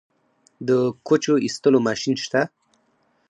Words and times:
د 0.67 0.69
کوچو 1.07 1.33
ایستلو 1.45 1.79
ماشین 1.87 2.13
شته؟ 2.23 2.41